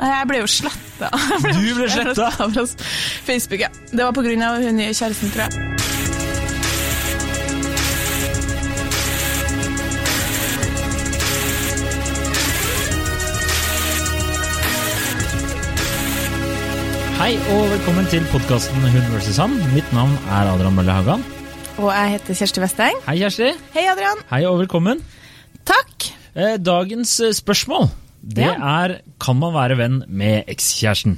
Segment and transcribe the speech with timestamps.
[0.00, 1.10] Jeg ble jo sletta.
[1.56, 2.30] Du ble sletta?
[2.32, 2.64] fra
[3.26, 3.68] Facebook, ja.
[3.92, 5.66] Det var av hun nye kjæresten, tror jeg.
[17.20, 19.36] Hei og velkommen til podkasten Hun vs.
[19.36, 19.58] han.
[19.74, 21.24] Mitt navn er Adrian Mølle Haugan.
[21.76, 22.96] Og jeg heter Kjersti Westeng.
[23.04, 23.50] Hei, Kjersti.
[23.76, 24.24] Hei, Adrian.
[24.32, 25.04] Hei og velkommen.
[25.68, 26.08] Takk.
[26.32, 27.90] Eh, Dagens eh, spørsmål
[28.22, 31.16] det er kan man være venn med ekskjæresten.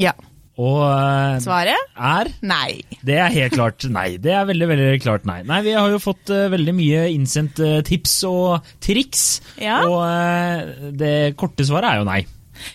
[0.00, 0.12] Ja.
[0.60, 1.80] Og uh, Svaret?
[1.96, 2.82] er Nei.
[3.00, 4.18] Det er helt klart nei.
[4.20, 5.38] Det er veldig veldig klart nei.
[5.48, 9.80] Nei, Vi har jo fått uh, veldig mye innsendt uh, tips og triks, Ja.
[9.88, 12.20] og det korte svaret er jo nei.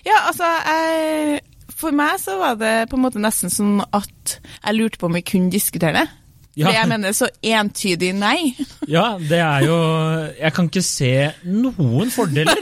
[0.03, 0.47] Ja, altså,
[1.77, 5.15] for meg så var det på en måte nesten sånn at jeg lurte på om
[5.15, 6.07] vi kunne diskutere det.
[6.57, 6.65] Ja.
[6.67, 8.37] For jeg mener så entydig nei.
[8.87, 9.75] Ja, det er jo
[10.39, 11.09] Jeg kan ikke se
[11.45, 12.55] noen fordeler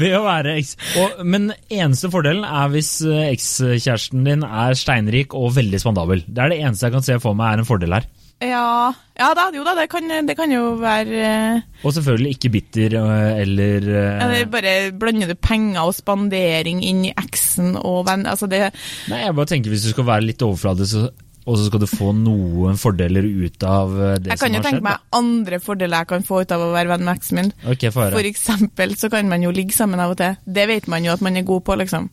[0.00, 0.72] ved å være eks...
[0.98, 6.24] Og, men eneste fordelen er hvis eh, ekskjæresten din er steinrik og veldig spandabel.
[6.26, 8.08] Det er det eneste jeg kan se for meg er en fordel her.
[8.42, 12.50] Ja, ja da, jo da, det kan, det kan jo være eh, Og selvfølgelig ikke
[12.52, 13.86] bitter eh, eller
[14.26, 18.26] Eller bare blander du penger og spandering inn i eksen og venn...
[18.28, 18.66] Altså det
[19.08, 21.14] Nei, jeg bare tenker hvis du skal være litt overfladisk, så-
[21.46, 24.30] og så skal du få noen fordeler ut av det som har skjedd.
[24.32, 24.86] Jeg kan jo tenke skjedd.
[24.88, 27.50] meg andre fordeler jeg kan få ut av å være venn med eksen min.
[27.62, 28.16] Okay, Ok.
[28.18, 30.34] For eksempel så kan man jo ligge sammen av og til.
[30.44, 32.10] Det vet man jo at man er god på, liksom.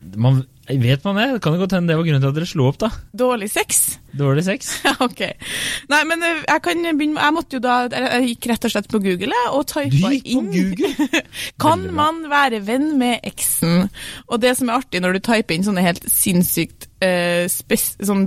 [0.00, 1.26] Man, vet man det?
[1.34, 2.88] Det kan jo godt hende det var grunnen til at dere slo opp, da.
[3.20, 3.80] Dårlig sex.
[4.16, 4.70] Dårlig sex.
[5.06, 5.20] Ok.
[5.92, 8.88] Nei, men eh, jeg kan begynne Jeg måtte jo da Jeg gikk rett og slett
[8.90, 11.22] på Google og typa inn Du gikk på Google?
[11.64, 13.88] Kan man være venn med eksen?
[14.28, 18.26] Og det som er artig når du typer inn sånne helt sinnssykt eh, spes, sånn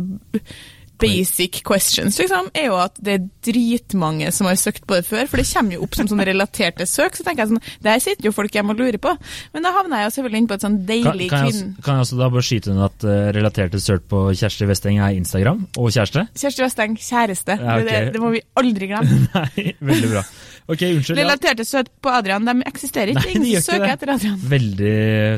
[1.03, 5.27] basic questions, liksom, er jo at det er dritmange som har søkt på det før,
[5.29, 7.17] for det kommer jo opp som sånne relaterte søk.
[7.19, 9.13] Så tenker jeg sånn, der sitter jo folk hjemme og lurer på.
[9.53, 11.73] Men da havner jeg jo selvfølgelig inn på et sånn deilig kan, jeg, kvinn...
[11.73, 14.99] også- kan jeg også da bare skyte inn at uh, relaterte søk på Kjersti Westeng
[15.03, 16.25] er Instagram og kjæreste?
[16.39, 17.59] Kjersti Westeng, kjæreste.
[17.59, 17.87] Ja, ok.
[17.89, 19.21] det, det må vi aldri glemme.
[19.37, 20.25] Nei, veldig bra.
[20.67, 21.17] Ok, unnskyld.
[21.19, 21.23] Ja.
[21.25, 23.33] Relaterte søk på Adrian, de eksisterer ikke.
[23.39, 24.37] Nei, de søker etter Adrian.
[24.39, 24.93] Veldig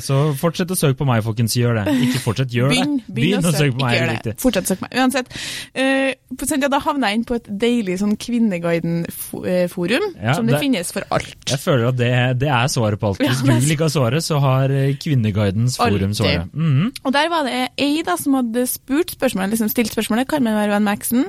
[0.05, 1.55] Så fortsett å søke på meg, folkens.
[1.57, 1.95] Gjør det.
[2.05, 3.15] Ikke fortsett, gjør Begynn, det.
[3.17, 3.95] begynn, å søke, på meg.
[3.95, 4.35] ikke gjør det.
[4.43, 4.99] Fortsett å søke på meg.
[5.01, 5.27] Uansett.
[5.73, 10.53] Uh, på Senja, da havna jeg inn på et deilig sånn Kvinneguiden-forum, Ja, som det,
[10.55, 11.35] det- finnes for alt.
[11.49, 13.17] Jeg føler at det, det er svaret på alt.
[13.19, 16.15] Hvis Ja, Google ikke har svaret, så har eh, Kvinneguidens forum Altid.
[16.19, 16.53] svaret.
[16.53, 16.91] Mhm.
[17.03, 20.87] Og der var det ei da som hadde spurt spørsmålet, liksom stilt spørsmålet Carmen Vervan
[20.87, 21.25] eksen,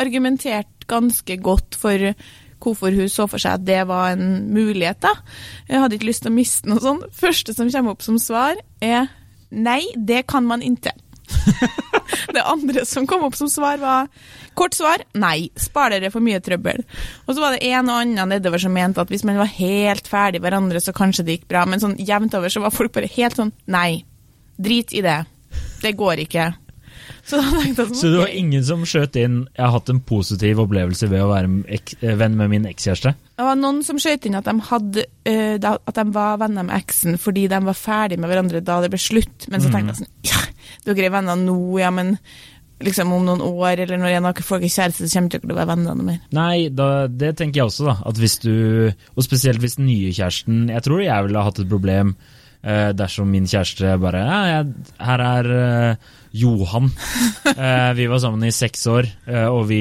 [0.00, 2.14] argumentert ganske godt for
[2.62, 5.00] hvorfor hun så for seg at det var en mulighet.
[5.04, 5.14] da.
[5.68, 7.02] Jeg hadde ikke lyst til å miste den og sånn.
[7.14, 9.10] Første som kommer opp som svar, er
[9.50, 10.94] nei, det kan man ikke.
[12.34, 14.10] det andre som kom opp som svar, var
[14.54, 16.84] kort svar nei, spar dere for mye trøbbel.
[17.26, 20.08] Og så var det en og annen nedover som mente at hvis man var helt
[20.10, 23.10] ferdig hverandre, så kanskje det gikk bra, men sånn jevnt over så var folk bare
[23.16, 24.04] helt sånn nei,
[24.56, 25.20] drit i det.
[25.82, 26.50] Det går ikke.
[27.26, 31.08] Så sånn, Så det var ingen som skjøt inn 'jeg har hatt en positiv opplevelse
[31.10, 33.14] ved å være eh, venn med min ekskjæreste'?
[33.36, 36.76] Det var noen som skjøt inn at de, hadde, uh, at de var venner med
[36.76, 39.48] eksen fordi de var ferdig med hverandre da det ble slutt.
[39.50, 40.44] Men så tenkte jeg sånn Ja,
[40.86, 42.16] dere er venner nå, ja, men
[42.84, 45.54] liksom om noen år, eller når en av får dere kjæreste, så kommer dere til
[45.54, 46.18] å være venner mer.
[46.36, 47.96] Nei, da, det tenker jeg også, da.
[48.06, 48.54] At hvis du,
[49.16, 52.14] og spesielt hvis den nye kjæresten Jeg tror jeg ville ha hatt et problem
[52.62, 56.92] eh, dersom min kjæreste bare ja, jeg, Her er eh, Johan.
[57.56, 59.78] Eh, vi var sammen i seks år, eh, og vi,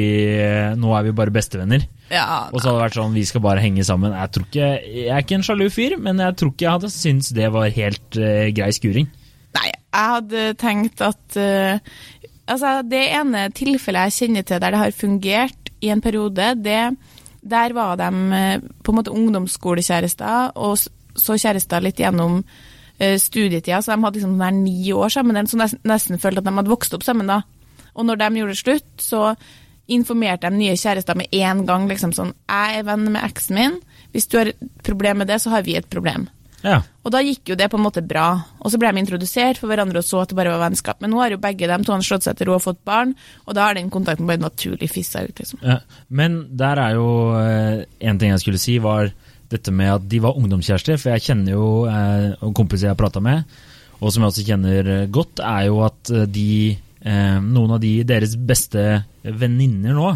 [0.80, 1.82] nå er vi bare bestevenner.
[2.14, 4.14] Ja, Og så hadde det vært sånn vi skal bare henge sammen.
[4.14, 6.92] Jeg tror ikke, jeg er ikke en sjalu fyr, men jeg tror ikke jeg hadde
[6.94, 9.10] syntes det var helt eh, grei skuring.
[9.58, 11.98] Nei, jeg hadde tenkt at uh,
[12.46, 16.98] Altså, det ene tilfellet jeg kjenner til der det har fungert i en periode, det
[17.46, 20.78] Der var de eh, på en måte ungdomsskolekjærester, og
[21.16, 22.75] så kjærester litt gjennom eh,
[23.20, 26.56] studietida, så de hadde liksom nær ni år sammen, så nesten, nesten følte at de
[26.56, 27.42] hadde vokst opp sammen da.
[27.96, 29.24] Og når de gjorde det slutt, så
[29.92, 33.76] informerte de nye kjærester med en gang liksom sånn Jeg er venn med eksen min.
[34.16, 36.30] Hvis du har et problem med det, så har vi et problem.
[36.66, 36.80] Ja.
[37.06, 38.30] Og da gikk jo det på en måte bra.
[38.64, 41.02] Og så ble de introdusert for hverandre og så at det bare var vennskap.
[41.04, 43.14] Men nå har jo begge dem to han slått seg til ro og fått barn,
[43.46, 45.62] og da har den kontakten bare naturlig fissa ut, liksom.
[45.62, 45.80] Ja,
[46.10, 49.14] men der er jo eh, en ting jeg skulle si, var
[49.58, 51.00] dette med at de var ungdomskjærester.
[51.02, 53.44] For jeg kjenner jo eh, kompiser jeg har prata med,
[54.02, 57.84] og som jeg også kjenner eh, godt, er jo at eh, de eh, Noen av
[57.84, 58.86] de deres beste
[59.26, 60.16] venninner nå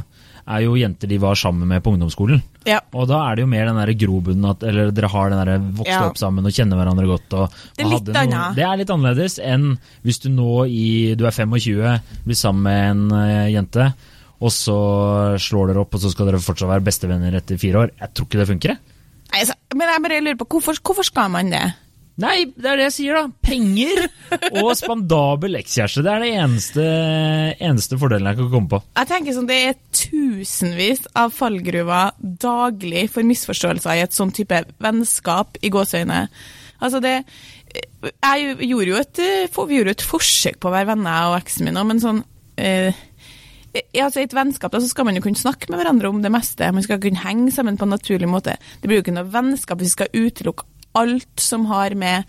[0.49, 2.39] er jo jenter de var sammen med på ungdomsskolen.
[2.65, 2.79] Ja.
[2.97, 5.59] Og da er det jo mer den der grobunnen at Eller dere har den der
[5.77, 5.99] vokst Ja.
[6.07, 7.33] opp sammen og kjenner hverandre godt.
[7.37, 8.55] Og, Det er hadde.
[8.57, 12.89] Det er litt annerledes enn hvis du nå i Du er 25, blir sammen med
[12.89, 13.93] en uh, jente,
[14.41, 14.79] og så
[15.37, 17.91] slår dere opp, og så skal dere fortsatt være bestevenner etter fire år.
[17.99, 18.98] Jeg tror ikke det funker, jeg.
[19.33, 21.67] Nei, så, men jeg bare lurer på, hvorfor, hvorfor skal man det?
[22.19, 23.29] Nei, det er det jeg sier, da.
[23.45, 24.01] Penger
[24.59, 26.03] og spandabel ekskjæreste.
[26.03, 26.87] Det er det eneste,
[27.69, 28.81] eneste fordelen jeg kan komme på.
[28.99, 34.65] Jeg tenker sånn, Det er tusenvis av fallgruver daglig for misforståelser i et sånn type
[34.83, 36.25] vennskap i gåseøyne.
[36.83, 37.15] Altså det,
[38.03, 39.23] jeg gjorde jo et,
[39.55, 42.21] vi gjorde et forsøk på å være venner, og eksen min òg, men sånn
[42.59, 42.99] eh,
[43.75, 46.31] altså I et vennskap da, så skal man jo kunne snakke med hverandre om det
[46.33, 46.71] meste.
[46.73, 48.57] Man skal kunne henge sammen på en naturlig måte.
[48.81, 50.67] Det blir jo ikke noe vennskap hvis vi skal utelukke
[50.97, 52.25] alt som har med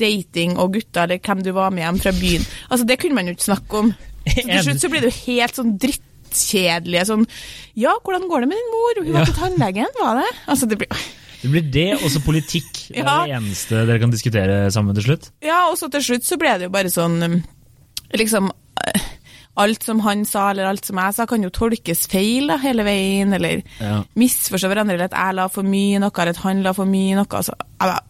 [0.00, 2.46] dating og gutter, eller hvem du var med hjem fra byen.
[2.70, 3.92] Altså, Det kunne man jo ikke snakke om.
[4.26, 7.24] Så til slutt så blir det jo helt sånn drittkjedelige sånn
[7.78, 9.00] Ja, hvordan går det med din mor?
[9.04, 10.28] Hun var til tannlegen, var det?
[10.46, 11.08] Altså, det blir...
[11.40, 12.68] Det blir det, og så politikk.
[12.90, 13.20] Det er ja.
[13.24, 15.30] det eneste dere kan diskutere sammen til slutt.
[15.44, 17.40] Ja, og så til slutt så ble det jo bare sånn um,
[18.10, 19.04] Liksom uh,
[19.60, 22.86] Alt som han sa, eller alt som jeg sa, kan jo tolkes feil da, hele
[22.86, 23.98] veien, eller ja.
[24.18, 27.18] misforstå hverandre, eller at jeg la for mye noe, eller at han la for mye
[27.18, 27.28] noe.
[27.28, 28.09] Altså, jeg, bare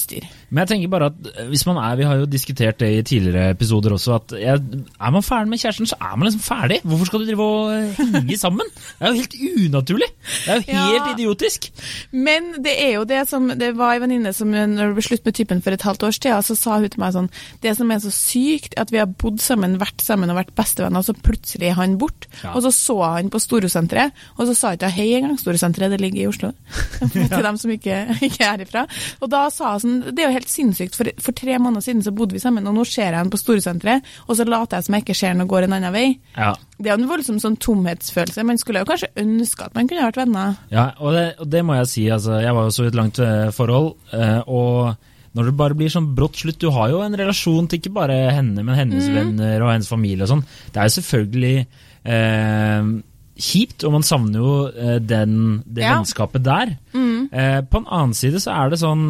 [0.00, 0.26] styr.
[0.48, 3.02] Men jeg tenker bare at eh, hvis man er, Vi har jo diskutert det i
[3.02, 4.62] tidligere episoder også, at jeg,
[5.00, 6.80] er man ferdig med kjæresten, så er man liksom ferdig.
[6.82, 8.72] Hvorfor skal du drive og eh, henge sammen?
[8.74, 9.36] Det er jo helt
[9.66, 10.08] unaturlig.
[10.28, 11.68] Det er jo helt ja, idiotisk.
[12.12, 15.28] Men det er jo det som Det var ei venninne som når det ble slutt
[15.28, 17.30] med typen for et halvt års tid, så sa hun til meg sånn
[17.62, 20.54] Det som er så sykt, er at vi har bodd sammen, vært sammen og vært
[20.58, 22.30] bestevenner, og så plutselig er han borte.
[22.42, 22.54] Ja.
[22.54, 25.38] Og så så han på Storosenteret, og så sa ikke hei engang.
[25.40, 26.52] Storosenteret, det ligger i Oslo.
[27.12, 28.86] Til dem som ikke, ikke er herifra.
[29.20, 30.96] Og da sa hun sånn Det er jo helt sinnssykt.
[30.98, 33.40] For, for, tre måneder siden så bodde vi sammen, og nå ser jeg han på
[33.40, 36.06] Storesenteret, og så later jeg som jeg ikke ser han og går en annen vei.
[36.36, 36.54] Ja.
[36.78, 38.46] Det er jo en voldsom sånn tomhetsfølelse.
[38.48, 40.56] Man skulle jo kanskje ønske at man kunne vært venner.
[40.72, 42.08] Ja, og det, og det må jeg si.
[42.14, 45.76] Altså, jeg var jo så i et langt uh, forhold, uh, og når det bare
[45.78, 49.06] blir sånn brått slutt Du har jo en relasjon til ikke bare henne, men hennes
[49.06, 49.14] mm.
[49.14, 50.44] venner og hennes familie og sånn.
[50.72, 51.54] Det er jo selvfølgelig
[52.08, 52.90] eh,
[53.38, 55.34] kjipt, og man savner jo eh, den,
[55.66, 55.96] det ja.
[55.96, 56.74] vennskapet der.
[56.94, 57.28] Mm.
[57.30, 59.04] Eh, på en annen side så er det sånn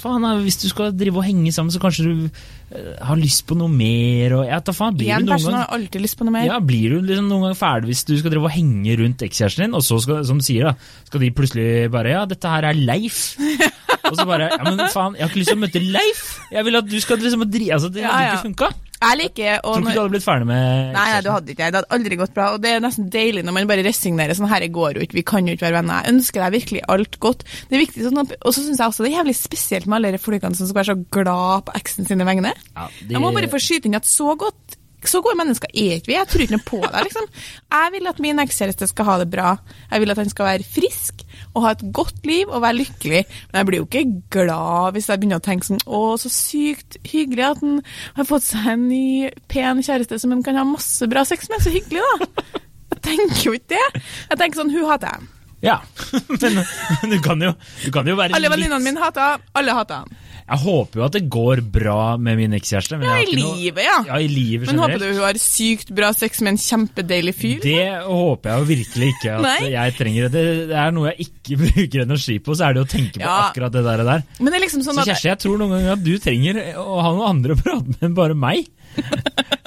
[0.00, 3.56] faen, hvis du skal drive og henge sammen, så kanskje du uh, har lyst på
[3.58, 4.36] noe mer.
[4.38, 6.48] Og, ja, faen, blir en du person har alltid lyst på noe mer.
[6.48, 9.66] Ja, Blir du liksom noen gang ferdig hvis du skal drive og henge rundt ekskjæresten
[9.66, 12.70] din, og så skal, som du sier, da, skal de plutselig bare Ja, dette her
[12.70, 13.22] er Leif.
[14.10, 16.28] og så bare Ja, men faen, jeg har ikke lyst til å møte Leif!
[16.50, 18.38] Jeg vil at du skal liksom drive Altså, det ja, ja.
[18.38, 18.72] ikke funka.
[19.00, 21.62] Jeg liker Tror du ikke du hadde blitt ferdig med Nei, nei, du hadde ikke
[21.62, 21.70] det.
[21.72, 22.48] Det hadde aldri gått bra.
[22.54, 25.24] Og det er nesten deilig når man bare resignerer sånn her går jo ikke, vi
[25.30, 26.04] kan jo ikke være venner.
[26.04, 27.46] Jeg ønsker deg virkelig alt godt.
[27.70, 30.12] Det er viktig sånn, Og så syns jeg også det er jævlig spesielt med alle
[30.16, 32.52] de folkene som skal være så glad på eksen sine vegne.
[32.74, 33.16] Ja, de...
[33.16, 34.76] Jeg må bare få skyte inn at så godt
[35.08, 36.16] så gode mennesker er ikke vi.
[36.18, 37.04] Jeg tror ikke noe på det.
[37.06, 37.28] liksom.
[37.72, 39.54] Jeg vil at min ekskjæreste skal ha det bra.
[39.88, 41.24] Jeg vil at han skal være frisk
[41.54, 43.24] og ha et godt liv og være lykkelig.
[43.50, 44.04] Men jeg blir jo ikke
[44.36, 47.80] glad hvis jeg begynner å tenke sånn Å, så sykt hyggelig at han
[48.18, 51.62] har fått seg en ny, pen kjæreste som han kan ha masse bra sex med.
[51.64, 52.56] Så hyggelig, da.
[52.94, 54.02] Jeg tenker jo ikke det.
[54.30, 55.30] Jeg tenker sånn Hun hater jeg.
[55.60, 55.76] Ja,
[56.40, 56.62] men,
[57.02, 57.52] men du, kan jo,
[57.84, 60.20] du kan jo være Alle venninnene mine hater alle hater han.
[60.50, 62.98] Jeg håper jo at det går bra med min ekskjæreste.
[62.98, 63.98] Ja, i livet, ja.
[64.08, 64.16] ja.
[64.18, 67.60] i livet Men håper du hun har sykt bra sex med en kjempedeilig fyr?
[67.62, 70.32] Det håper jeg jo virkelig ikke at jeg trenger.
[70.34, 73.26] Det, det er noe jeg ikke bruker energi på, så er det å tenke på
[73.26, 73.36] ja.
[73.46, 74.26] akkurat det der.
[74.40, 76.98] Men det er liksom sånn så Kjersti, jeg tror noen ganger at du trenger å
[76.98, 78.66] ha noen andre å prate med enn bare meg.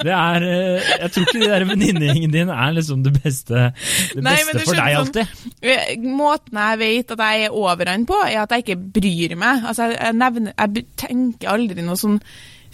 [0.04, 3.70] Det er eh, Jeg tror ikke de der venninnegjengen din er liksom det beste,
[4.12, 5.36] det Nei, beste for deg alltid.
[5.38, 9.36] Sånn, måten jeg vet at jeg er over han på, er at jeg ikke bryr
[9.40, 9.64] meg.
[9.70, 12.20] Altså, jeg, nevner, jeg tenker aldri noe sånn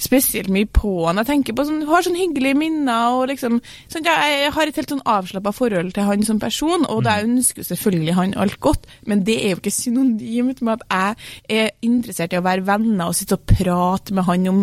[0.00, 1.20] spesielt mye på han.
[1.20, 3.16] Jeg tenker på sånn, har sånn hyggelige minner.
[3.18, 3.60] og liksom,
[3.92, 7.28] sånn, Jeg har et helt sånn avslappa forhold til han som person, og da mm.
[7.28, 11.16] ønsker selvfølgelig han alt godt, men det er jo ikke synonymt med at
[11.50, 14.60] jeg er interessert i å være venner og sitte og prate med han om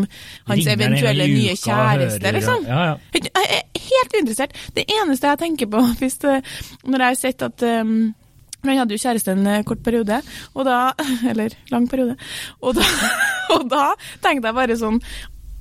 [0.47, 2.31] hans Ringer eventuelle nye kjæreste.
[2.37, 2.67] liksom.
[2.67, 2.95] Ja, ja.
[3.13, 4.55] Jeg er helt uinteressert.
[4.75, 6.39] Det eneste jeg tenker på hvis det,
[6.85, 8.15] når jeg har sett at um,
[8.69, 10.21] han hadde jo kjæreste en eh, kort periode,
[10.53, 10.79] og da
[11.31, 12.17] Eller lang periode.
[12.61, 12.87] Og da,
[13.55, 13.89] og da
[14.23, 15.01] tenkte jeg bare sånn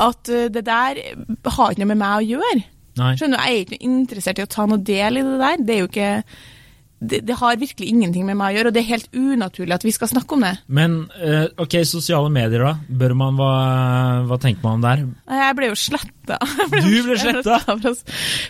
[0.02, 2.66] at eh, det der har ikke noe med meg å gjøre.
[2.96, 3.14] Nei.
[3.20, 5.64] Skjønner du, Jeg er ikke interessert i å ta noe del i det der.
[5.64, 6.12] Det er jo ikke
[6.96, 9.84] det, det, har virkelig ingenting med meg å gjøre, og det er helt unaturlig at
[9.84, 10.54] vi skal snakke om det.
[10.72, 12.72] Men uh, ok, sosiale medier, da?
[12.88, 13.50] Bør man, hva,
[14.30, 15.04] hva tenker man om der?
[15.42, 16.40] Jeg ble jo sletta.
[16.86, 17.60] Du ble sletta?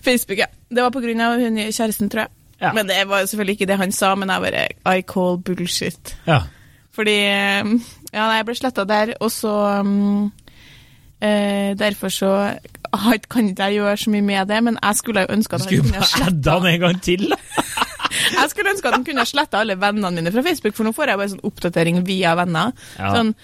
[0.06, 0.50] Facebook, ja.
[0.70, 2.34] Det var på grunn av hun kjæresten, tror jeg.
[2.60, 2.72] Ja.
[2.72, 6.16] Men det var selvfølgelig ikke det han sa, men jeg bare I call bullshit.
[6.26, 6.40] Ja.
[6.96, 7.18] Fordi
[8.16, 9.52] Ja, jeg ble sletta der, og så
[9.84, 10.32] um,
[11.20, 12.30] eh, Derfor så
[13.30, 15.82] kan ikke jeg gjøre så mye med det, men jeg skulle jo ønske at han
[15.82, 17.26] kunne sletta han en gang til,
[18.38, 21.12] jeg skulle ønske at han kunne sletta alle vennene mine fra Facebook, for nå får
[21.12, 22.72] jeg bare sånn oppdatering via venner.
[22.96, 23.12] Ja.
[23.12, 23.34] Sånn,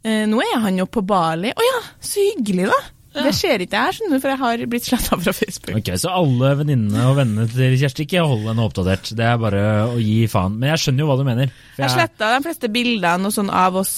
[0.00, 1.52] eh, nå er han jo på Bali.
[1.52, 2.80] Å ja, så hyggelig, da.
[3.12, 3.26] Ja.
[3.26, 5.74] Det skjer ikke her, skjønner du, for jeg har blitt sletta fra Facebook.
[5.76, 9.10] Ok, Så alle venninnene og vennene til Kjersti ikke hold henne oppdatert?
[9.18, 10.56] Det er bare å gi faen.
[10.56, 11.52] Men jeg skjønner jo hva du mener.
[11.76, 13.92] jeg jeg sletta de fleste bildene sånn av oss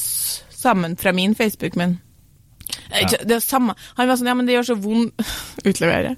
[0.50, 2.00] sammen fra min Facebook, men
[2.94, 3.08] ja.
[3.26, 3.74] Det samme.
[3.98, 5.20] Han var sånn, ja, men det gjør så vondt
[5.68, 6.14] Utlevere.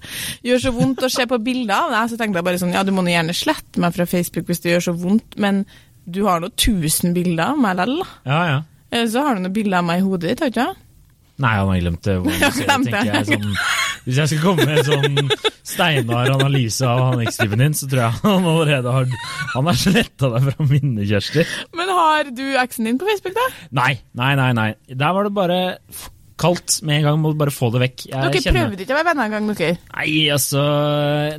[0.46, 2.12] Gjør så vondt å se på bilder av deg.
[2.12, 4.62] Så tenkte jeg bare sånn, ja, du må nå gjerne slette meg fra Facebook hvis
[4.64, 5.64] det gjør så vondt, men
[6.06, 8.08] du har nå 1000 bilder av meg likevel.
[8.28, 9.06] Ja, ja.
[9.10, 10.85] Så har du noen bilder av meg i hodet ditt, har du ikke?
[11.42, 12.14] Nei, han har glemt det.
[12.86, 13.26] ser jeg.
[13.28, 13.50] Sånn,
[14.06, 15.30] hvis jeg skal komme med en sånn
[15.66, 19.08] steinar analyse av han ekstyven din, så tror jeg han allerede har
[19.52, 21.44] Han har sletta deg fra minnet, Kjersti.
[21.76, 23.46] Men har du eksen din på Facebook, da?
[23.82, 24.50] Nei, nei, nei.
[24.56, 24.68] nei.
[24.88, 25.60] Der var det bare
[26.40, 27.20] kaldt med en gang.
[27.22, 28.06] Må bare få det vekk.
[28.10, 29.78] Jeg Dere kjenner- prøvde ikke å være venner engang, dere?
[29.96, 30.64] Nei, altså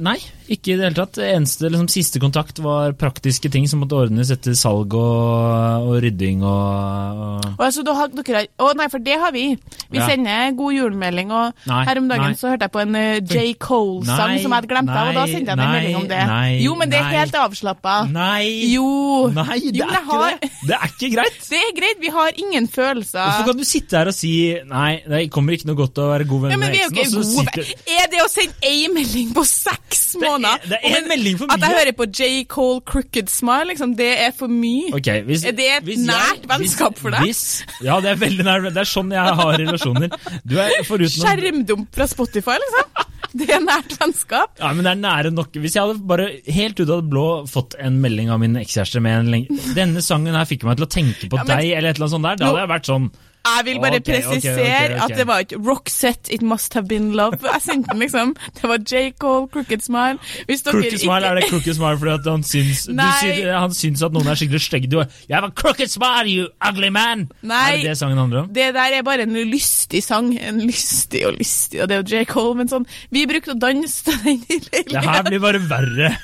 [0.02, 0.18] Nei,
[0.50, 1.18] ikke i det hele tatt.
[1.24, 6.44] Eneste liksom, siste kontakt var praktiske ting som måtte ordnes etter salg og, og rydding
[6.48, 9.46] og, og altså, dere Å nei, for det har vi.
[9.92, 10.08] Vi Ja.
[10.10, 12.38] sender god julemelding, og Nei, her om dagen nei.
[12.40, 13.54] så hørte jeg på en eh, J.
[13.60, 16.22] Cole-sang som jeg hadde glemt av, og da sendte jeg en melding om det.
[16.64, 17.96] jo, men det er helt avslappa.
[18.12, 18.72] Nei!
[18.74, 19.30] Jo.
[19.34, 20.52] Nei, det Jo, er ikke har- det!
[20.68, 21.40] Det er ikke greit!
[21.58, 23.24] Det er greit, vi har ingen følelser.
[23.24, 24.32] Hvorfor kan du sitte her og si
[24.68, 27.18] Nei, det kommer ikke noe godt å være god venn ja, men med eksen?
[27.18, 30.70] og så sitter- Er det å sende ei melding på seks Det er- måneder?
[30.72, 31.54] det er en melding for mye.
[31.58, 32.30] At jeg hører på J.
[32.50, 34.94] Cole Crooked Smile, liksom, det er for mye.
[34.98, 37.22] Okay, hvis, Er det et hvis jeg- nært vennskap for deg?
[37.28, 38.74] Hvis, ja, det er veldig nært.
[38.74, 40.10] Det er sånn jeg har relasjoner.
[40.46, 43.06] Du er foruten Skjermdump fra Spotify, liksom.
[43.38, 44.50] Det er nært vennskap.
[44.60, 45.52] Ja, men det er nære nok.
[45.54, 49.02] Hvis jeg hadde bare helt ut av det blå fått en melding av min ekskjæreste
[49.04, 51.72] med en lenge Denne sangen her fikk meg til å tenke på Ja, men- deg,
[51.78, 52.36] eller et eller annet sånt der.
[52.38, 53.12] Da hadde jeg vært sånn
[53.48, 56.74] Jeg vil bare okay, ok, presisere okay, okay, at det var ikke Roxette, It Must
[56.74, 57.40] Have Been Love.
[57.44, 58.36] Jeg sendte den, liksom.
[58.62, 59.12] Det var J.
[59.20, 60.18] Cole, Crooked Smile.
[60.48, 63.32] Crooked smile, ikke er det crooked smile fordi han syns, du Nei.
[63.52, 64.92] han syns at noen er skikkelig stygge?
[64.92, 67.28] Du Jeg var crooked smile, you ugly man!
[67.42, 67.64] Nei.
[67.72, 68.52] Er det det sangen handler om?
[68.54, 70.34] Det der er bare en lystig sang.
[70.38, 72.26] En lystig og lystig, og det er jo J.
[72.30, 74.62] Cole, men sånn Vi brukte å danse til den i
[74.92, 76.16] Det her blir bare verre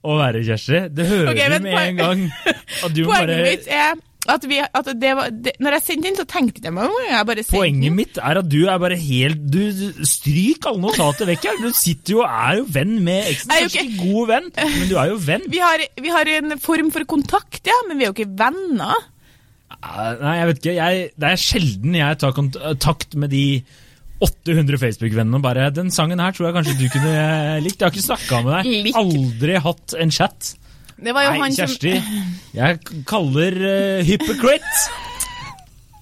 [0.00, 0.86] å være, Kjersti.
[0.96, 2.22] Det hører okay, men med en gang.
[2.84, 3.98] Og du Poenget bare mitt er
[4.34, 6.96] at, vi, at det var det, Når jeg sendte den, så tenkte jeg meg om.
[7.08, 7.96] Jeg bare Poenget den.
[7.98, 11.60] mitt er at du er bare helt Du du- stryk alle notater vekk her.
[11.62, 13.50] Du sitter jo og er jo venn med eksen.
[13.56, 15.46] Er ikke god venn, men du er jo venn.
[15.50, 18.94] Vi har, vi har en form for kontakt, ja, men vi er jo ikke venner.
[19.70, 20.74] Eh, Nei, jeg vet ikke.
[20.76, 23.44] Jeg, det er sjelden jeg tar kontakt med de
[24.20, 27.78] 800 Facebook-vennene og bare 'Den sangen her tror jeg kanskje du kunne likt'.
[27.80, 28.94] Jeg har ikke snakka med deg.
[29.00, 30.54] Aldri hatt en chat.
[31.00, 31.94] Det var jo Nei, han Kjersti.
[31.96, 34.90] som Jeg kaller uh, hypocrite.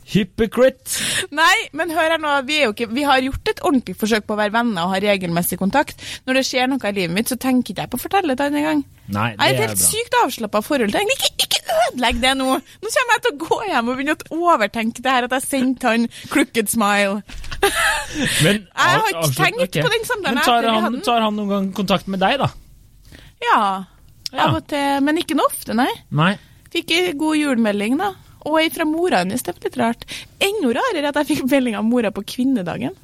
[0.08, 1.02] Hypocrite.
[1.36, 2.30] Nei, men hør her nå.
[2.48, 5.00] Vi, jo ikke, vi har gjort et ordentlig forsøk på å være venner og ha
[5.04, 6.00] regelmessig kontakt.
[6.24, 8.46] Når det skjer noe i livet mitt, så tenker ikke jeg på å fortelle det
[8.48, 8.80] en gang.
[9.12, 9.88] Nei, Jeg er bra et er helt bra.
[9.90, 11.12] sykt avslappa forhold til.
[11.12, 12.48] Ikke, ikke ødelegg det nå!
[12.56, 15.46] Nå kommer jeg til å gå hjem og begynne å overtenke det her at jeg
[15.46, 17.20] sendte han crooked smile.
[17.60, 19.84] Men, Jeg har ikke tenkt okay.
[19.84, 22.48] på den samtalen Men tar han, tar han noen gang kontakt med deg, da?
[23.44, 23.60] Ja,
[24.32, 24.48] Ja.
[24.48, 25.02] av og til.
[25.04, 25.90] Men ikke noe ofte, nei.
[26.14, 26.34] Nei.
[26.72, 28.12] Fikk ei god julemelding, da.
[28.48, 30.06] Og ei fra mora hennes, det var litt rart.
[30.44, 32.94] Enda rarere at jeg fikk melding av mora på kvinnedagen.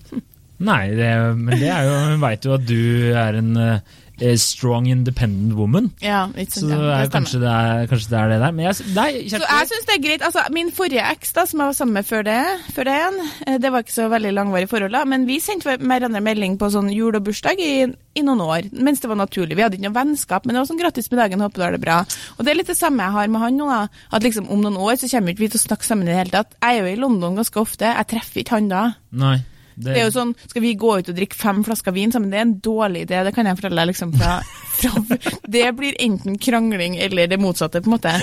[0.64, 2.76] Nei, det, men det er jo Hun veit jo at du
[3.18, 3.96] er en eh,
[4.38, 5.90] strong, independent woman.
[6.02, 8.38] Ja, ikke Så sant, det ja, er, det kanskje, det er, kanskje det er det
[8.44, 8.54] der.
[8.54, 10.24] Men jeg, nei, Så jeg syns det er greit.
[10.28, 12.38] Altså, min forrige eks, da, som jeg var sammen med før det,
[12.76, 15.76] før det igjen, eh, det var ikke så veldig langvarig forhold, da, men vi sendte
[15.80, 17.72] hverandre melding på sånn jul og bursdag i,
[18.14, 19.58] i noen år, mens det var naturlig.
[19.58, 21.76] Vi hadde ikke noe vennskap, men det var sånn grattis med dagen, håper du har
[21.78, 21.96] det bra.
[22.38, 24.04] Og det er litt det samme jeg har med han nå, da.
[24.14, 26.20] At liksom om noen år så kommer ikke vi til å snakke sammen i det
[26.22, 26.54] hele tatt.
[26.60, 28.84] Jeg er jo i London ganske ofte, jeg treffer ikke han da.
[29.10, 29.38] nei.
[29.76, 32.30] Det er jo sånn, Skal vi gå ut og drikke fem flasker vin sammen?
[32.32, 33.92] Det er en dårlig idé, det kan jeg fortelle deg.
[33.92, 34.40] liksom fra,
[34.80, 35.18] fra
[35.56, 38.14] Det blir enten krangling eller det motsatte, på en måte.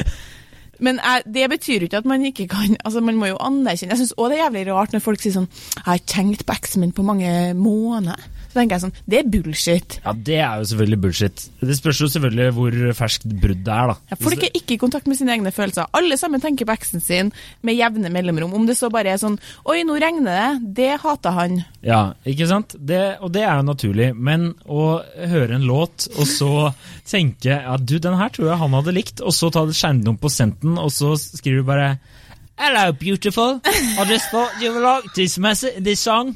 [0.82, 3.94] Men jeg, det betyr jo ikke at man ikke kan altså Man må jo anerkjenne
[3.94, 6.56] Jeg syns òg det er jævlig rart når folk sier sånn 'Jeg har tenkt på
[6.56, 8.41] eksen min på mange måneder'.
[8.52, 9.98] Så tenker jeg sånn Det er bullshit.
[10.04, 11.44] Ja, det er jo selvfølgelig bullshit.
[11.62, 13.96] Det spørs jo selvfølgelig hvor ferskt brudd det er, da.
[14.12, 15.88] Ja, folk er ikke i kontakt med sine egne følelser.
[15.96, 17.32] Alle sammen tenker på eksen sin
[17.64, 18.54] med jevne mellomrom.
[18.60, 21.62] Om det så bare er sånn 'Oi, nå regner det', det hater han.
[21.86, 22.76] Ja, ikke sant?
[22.76, 24.12] Det, og det er jo naturlig.
[24.16, 25.00] Men å
[25.32, 26.52] høre en låt, og så
[27.08, 30.20] tenke ja, du, den her tror jeg han hadde likt, og så ta det skjermdump
[30.22, 31.94] på senten, og så skriver du bare
[32.62, 33.60] Hello, beautiful.
[33.66, 36.36] I just thought you would like this, message, this song.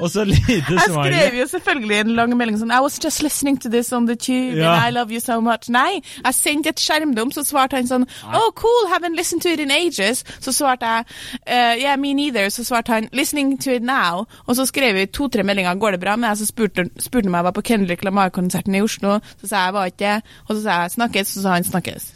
[0.00, 3.56] Og så lite Jeg skrev jo selvfølgelig en lang melding sånn I was just listening
[3.62, 4.72] to this on the tube, Ja.
[4.74, 5.68] and I love you so much.
[5.68, 9.60] Nei, jeg sendte et skjermdump, så svarte han sånn Oh, cool, haven't listened to it
[9.60, 10.24] in ages.
[10.40, 11.04] Så svarte jeg
[11.48, 12.48] uh, Yeah, me neither.
[12.50, 14.26] Så svarte han Listening to it now.
[14.46, 15.74] Og så skrev vi to-tre meldinger.
[15.74, 16.38] Går det bra med deg?
[16.38, 19.18] Så spurte spurte han om jeg var på Kendrick Lamar-konserten i Oslo.
[19.40, 20.22] Så sa jeg var ikke det.
[20.48, 22.12] Og så sa jeg snakkes, så sa han snakkes.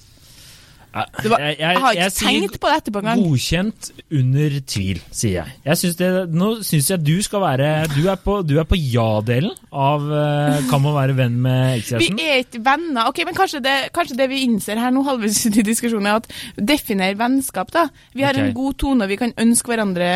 [0.93, 3.21] Var, jeg, jeg, har ikke jeg tenkt på det etterpå engang.
[3.25, 5.55] Godkjent under tvil, sier jeg.
[5.65, 10.05] jeg synes det, nå syns jeg du skal være Du er på, på ja-delen av
[10.05, 13.09] eh, Kan man være venn med Vi er ikke venner.
[13.09, 16.29] Ok, men kanskje det, kanskje det vi innser her nå, halvveis i diskusjonen, er at
[16.61, 17.87] definer vennskap, da.
[18.13, 18.51] Vi har okay.
[18.51, 20.13] en god tone, og vi kan ønske hverandre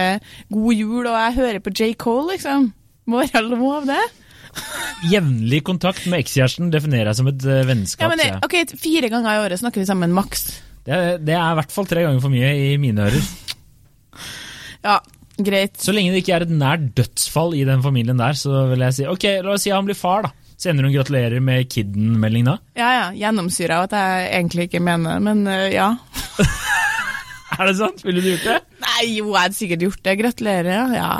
[0.52, 1.94] god jul, og jeg hører på J.
[1.96, 2.70] Cole, liksom.
[3.08, 4.04] Må være lov, det.
[5.12, 8.06] Jevnlig kontakt med ekskjæresten definerer jeg som et eh, vennskap.
[8.06, 10.48] Ja, men ok, Fire ganger i året snakker vi sammen, maks.
[10.86, 13.28] Det, det er i hvert fall tre ganger for mye i mine ører.
[14.86, 15.00] Ja,
[15.36, 15.76] greit.
[15.82, 18.98] Så lenge det ikke er et nært dødsfall i den familien der, så vil jeg
[18.98, 20.34] si ok, la oss si han blir far, da.
[20.56, 22.54] Sender hun 'gratulerer med kidden'-melding da?
[22.78, 23.08] Ja, ja.
[23.12, 25.90] Gjennomsyra av at jeg egentlig ikke mener men øh, ja.
[27.58, 28.00] Er det sant?
[28.04, 28.56] Ville du gjort det?
[28.80, 30.14] Nei, jo, jeg hadde sikkert gjort det.
[30.20, 31.10] Gratulerer, ja.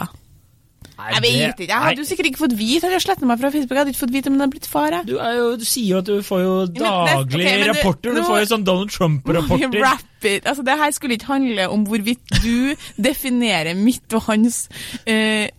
[0.97, 1.69] Nei, Jeg vet det- ikke.
[1.69, 2.91] Jeg hadde jo sikkert ikke fått vite.
[2.91, 3.71] Jeg sletta meg fra Facebook.
[3.77, 4.91] Jeg hadde ikke fått vite om jeg hadde blitt far.
[4.97, 5.07] Jeg.
[5.07, 8.15] Du, jo, du sier jo at du får jo daglige okay, rapporter.
[8.15, 10.41] Du nå- får jo sånn Donald Trump-rapporter.
[10.47, 12.75] Altså, det her skulle ikke handle om hvorvidt du
[13.09, 14.69] definerer mitt og hans
[15.07, 15.51] eh,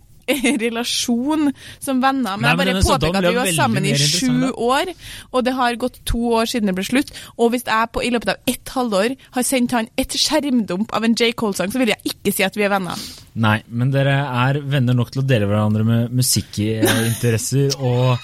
[0.64, 2.36] relasjon som venner.
[2.36, 4.92] Men Nei, jeg men bare denne påpeker at vi var sammen i sju år,
[5.32, 7.12] og det har gått to år siden det ble slutt.
[7.36, 11.06] Og hvis jeg på, i løpet av ett halvår har sendt han et skjermdump av
[11.06, 11.32] en J.
[11.38, 13.06] Cole-sang, så vil jeg ikke si at vi er venner.
[13.38, 14.18] Nei, men dere
[14.48, 18.18] er venner nok til å dele hverandre med musikkinteresser og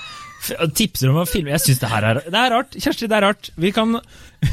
[0.77, 1.55] tipser om å filme.
[1.55, 2.77] Jeg syns det her er Det er rart.
[2.77, 3.51] Kjersti, det er rart.
[3.61, 3.97] Vi kan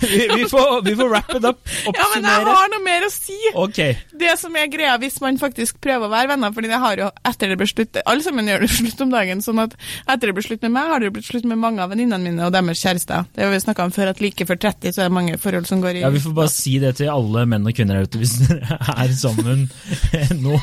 [0.01, 1.59] Vi, vi, får, vi får wrap it up.
[2.01, 3.35] Ja, men jeg har noe mer å si!
[3.57, 3.95] Okay.
[4.17, 7.07] Det som er greia hvis man faktisk prøver å være venner, fordi det har jo
[7.27, 10.35] etter det ble slutt Alle sammen gjør det slutt om dagen, sånn at etter det
[10.37, 12.81] ble slutt med meg, har det blitt slutt med mange av venninnene mine og deres
[12.81, 13.25] kjærester.
[13.35, 15.67] Det har vi snakka om før, at like før 30 så er det mange forhold
[15.69, 18.07] som går i Ja, Vi får bare si det til alle menn og kvinner her
[18.09, 19.65] ute hvis dere er sammen
[20.45, 20.57] nå.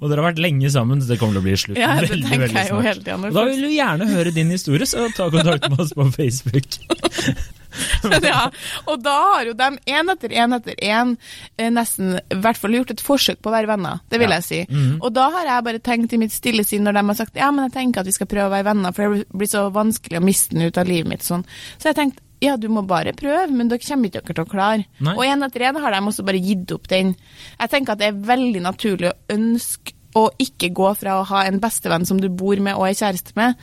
[0.00, 2.12] Og dere har vært lenge sammen, så det kommer til å bli slutt Ja, det
[2.14, 3.32] veldig, veldig snart.
[3.36, 6.80] da vil vi gjerne høre din historie, så ta kontakt med oss på Facebook.
[8.26, 8.46] ja,
[8.86, 11.14] og da har jo de én etter én etter én
[11.58, 14.00] eh, nesten i hvert fall gjort et forsøk på å være venner.
[14.10, 14.40] Det vil Ja.
[14.40, 14.60] jeg si.
[14.70, 14.98] Mhm.
[15.02, 17.50] Og da har jeg bare tenkt i mitt stille sinn når de har sagt ja,
[17.50, 20.20] men jeg tenker at vi skal prøve å være venner, for det blir så vanskelig
[20.20, 21.22] å miste den ut av livet mitt.
[21.26, 21.44] Sånn.
[21.78, 24.50] Så jeg tenkte ja, du må bare prøve, men dere kommer ikke dere til å
[24.50, 24.84] klare.
[25.00, 25.14] Nei.
[25.16, 27.14] Og én etter én har de også bare gitt opp den.
[27.58, 31.44] Jeg tenker at det er veldig naturlig å ønske å ikke gå fra å ha
[31.48, 33.56] en bestevenn som du bor med og er kjæreste med,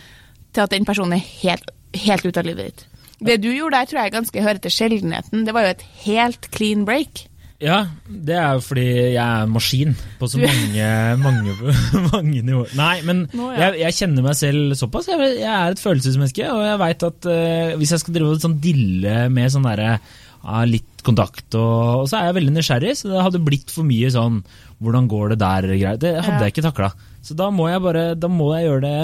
[0.54, 2.84] til at den personen er helt, helt ute av livet ditt.
[3.20, 5.46] Det du gjorde der, tror jeg ganske hører til sjeldenheten.
[5.46, 7.28] Det var jo et helt clean break.
[7.64, 10.88] Ja, det er jo fordi jeg er en maskin på så mange,
[11.22, 11.54] mange,
[12.12, 12.74] mange nivåer.
[12.76, 13.70] Nei, men Nå, ja.
[13.70, 15.08] jeg, jeg kjenner meg selv såpass.
[15.14, 18.60] Jeg, jeg er et følelsesmenneske, og jeg veit at uh, hvis jeg skal drive sånn
[18.64, 23.14] dille med sånn derre ja, litt kontakt, og, og så er jeg veldig nysgjerrig, så
[23.14, 24.44] det hadde blitt for mye sånn
[24.84, 25.70] Hvordan går det der?
[26.02, 26.90] Det hadde jeg ikke takla.
[27.24, 28.98] Så da må jeg bare Da må jeg gjøre det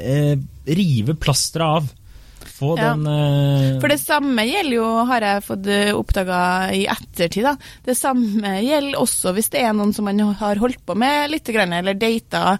[0.00, 0.38] eh,
[0.78, 1.90] Rive plasteret av.
[2.56, 2.94] Få Ja.
[2.94, 3.78] den uh...
[3.82, 6.40] For det samme gjelder jo, har jeg fått oppdaga
[6.72, 7.56] i ettertid, da.
[7.84, 11.48] Det samme gjelder også hvis det er noen som man har holdt på med litt,
[11.52, 12.58] eller data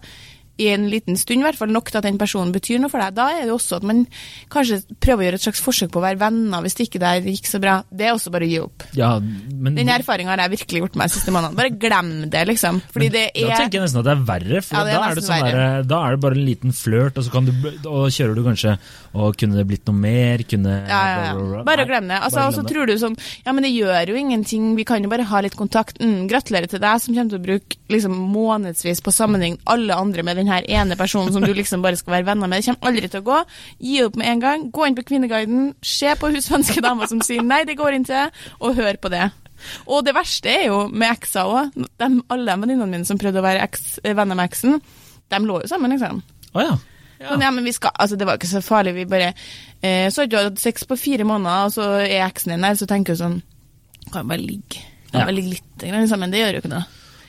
[0.58, 3.02] i en liten stund, i hvert fall nok til at den personen betyr noe for
[3.02, 3.14] deg.
[3.16, 4.04] Da er det også at man
[4.52, 7.26] kanskje prøver å gjøre et slags forsøk på å være venner hvis det ikke der
[7.28, 7.76] gikk så bra.
[7.90, 8.86] Det er også bare å gi opp.
[8.96, 11.58] ja, men, Den erfaringa har jeg virkelig gjort meg de siste månedene.
[11.60, 12.80] Bare glem det, liksom.
[12.94, 15.00] Fordi det Da er tenker jeg nesten at det er verre, for Ja, det er
[15.00, 17.48] da, er det sånn der, da er det bare en liten flørt, og så kan
[17.48, 17.52] du,
[17.90, 18.76] og kjører du kanskje
[19.16, 20.44] Og kunne det blitt noe mer?
[20.48, 21.62] Kunne ja, ja.
[21.66, 22.18] Bare glem det.
[22.20, 25.12] Altså, og så tror du sånn Ja, men det gjør jo ingenting, vi kan jo
[25.12, 26.00] bare ha litt kontakt.
[26.00, 30.24] Mm, gratulerer til deg som kommer til å bruke liksom månedsvis på sammenheng alle andre
[30.26, 32.62] med den her ene personen som du liksom bare skal være venner med.
[32.62, 33.38] Det kommer aldri til å gå.
[33.88, 34.66] Gi opp med en gang.
[34.74, 38.26] Gå inn på Kvinneguiden, se på hun svenske dama som sier nei, det går ikke,
[38.60, 39.28] og hør på det.
[39.88, 41.78] Og det verste er jo med ekser òg.
[42.02, 44.80] Alle venninnene mine som prøvde å være eks, venner med eksen,
[45.32, 46.20] de lå jo sammen, liksom.
[46.54, 46.76] Oh, ja.
[47.16, 48.92] Sånn, ja, men vi skal, altså Det var ikke så farlig.
[48.92, 49.30] Vi bare
[49.80, 52.76] eh, Så har du hatt sex på fire måneder, og så er eksen din der,
[52.76, 53.38] så tenker du sånn
[54.12, 54.82] Kan bare ligge.
[55.10, 55.24] Kan Ja.
[55.24, 56.30] bare ligge litt sammen.
[56.30, 56.84] Det gjør jo ikke noe.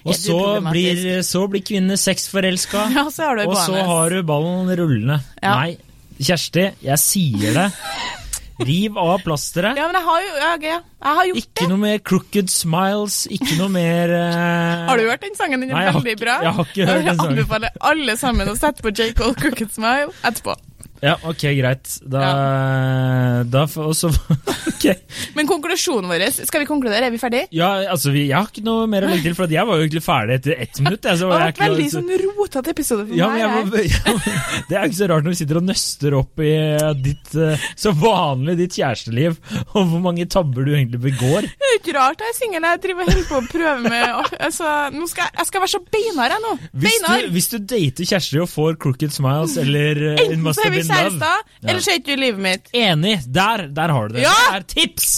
[0.07, 0.37] Og så
[0.69, 5.19] blir, så blir kvinnene sexforelska, Ja, så har du og så har du ballen rullende.
[5.43, 5.57] Ja.
[5.61, 5.77] Nei,
[6.17, 7.67] Kjersti, jeg sier det.
[8.57, 9.77] Riv av plasteret.
[9.77, 10.53] Ja, men jeg har jo ja.
[10.57, 11.67] Jeg har gjort Ikke det.
[11.69, 14.85] noe mer crooked smiles, ikke noe mer uh...
[14.89, 15.61] Har du hørt den sangen?
[15.61, 16.37] Den er Nei, jeg veldig ikke- bra.
[16.41, 17.35] jeg har ikke hørt den sangen.
[17.37, 19.11] Jeg anbefaler alle sammen å sette på J.
[19.19, 20.57] Cole Crooked Smile etterpå.
[21.03, 21.91] Ja, ok, greit.
[22.01, 22.23] Da,
[23.45, 23.95] da får- Og
[24.77, 24.85] Ok.
[25.37, 27.07] Men konklusjonen vår Skal vi konkludere?
[27.07, 27.47] Er vi ferdige?
[27.55, 29.85] Ja, altså, vi, jeg har ikke noe mer å legge til, for jeg var jo
[29.85, 31.05] egentlig ferdig etter ett minutt.
[31.07, 33.39] Jeg, så Det var vært veldig så- sånn rotete episode for ja, meg.
[33.41, 34.01] jeg jeg.
[34.07, 37.35] ja, Det er ikke så rart når vi sitter og nøster opp i eh, ditt
[37.37, 39.37] eh, så vanlig ditt kjæresteliv,
[39.77, 41.47] og hvor mange tabber du egentlig begår.
[41.47, 42.67] Det er ikke rart jeg er singel.
[42.67, 44.73] Jeg driver og holder på å prøve med altså,
[45.13, 46.53] skal jeg, skal være så beinhard, jeg nå.
[46.83, 50.73] Hvis du, hvis du dater Kjersti og får crooked smiles eller eh, Enten så er
[50.73, 51.31] vi love.
[51.61, 51.69] Ja.
[51.71, 52.69] ellers er du i livet mitt.
[52.75, 53.15] Enig!
[53.33, 54.25] Der, der har du det.
[54.25, 54.35] Ja!
[54.35, 55.09] Det er tips!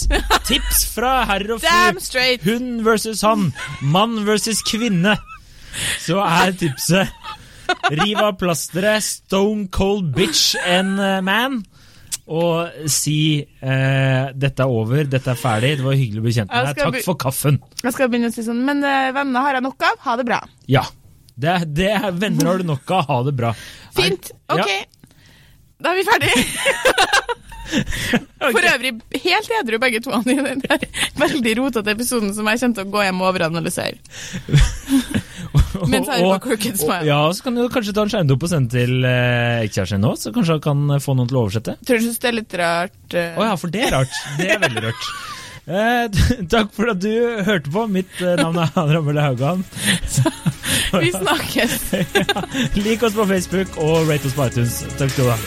[0.50, 2.24] Tips fra herr og fru.
[2.46, 3.52] Hun versus han.
[3.82, 5.18] Mann versus kvinne.
[6.02, 7.12] Så er tipset
[7.94, 11.60] Riv av plasteret, stone cold bitch and eh, man.
[12.30, 16.52] Og si eh, 'dette er over, dette er ferdig, det var hyggelig å bli kjent
[16.54, 17.58] med deg, takk for kaffen'.
[17.82, 20.26] Jeg skal begynne å si sånn, men uh, venner har jeg nok av, ha det
[20.30, 20.40] bra.
[20.70, 20.86] Ja.
[21.40, 23.54] Det, det er Venner har du nok av, ha det bra.
[23.96, 24.60] Fint, ok.
[24.60, 24.80] ja.
[25.80, 26.36] Da er vi ferdige.
[28.40, 28.92] For øvrig
[29.24, 30.86] helt edru begge to i den der
[31.20, 33.98] veldig rotete episoden som jeg kommer til å gå hjem og overanalysere.
[35.90, 37.06] Mens på Crooked Smile.
[37.08, 40.34] Ja, så kan du kanskje ta en skjermdump og sende til eh, ekskjæresten din så
[40.36, 41.78] kanskje han kan få noen til å oversette.
[41.86, 43.02] Tror du synes det er litt rart?
[43.14, 43.38] Å uh...
[43.38, 44.24] oh, ja, for det er rart.
[44.40, 45.12] Det er veldig rart.
[45.70, 46.10] Eh,
[46.54, 47.12] takk for at du
[47.46, 47.86] hørte på.
[47.88, 49.66] Mitt eh, navn er Han Mølle Haugan.
[51.04, 51.80] Vi snakkes.
[52.86, 54.82] Lik oss på Facebook og rate oss på iTunes.
[54.98, 55.40] Takk skal du ha.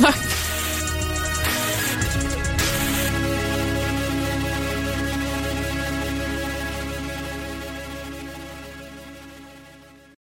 [0.00, 0.45] Takk.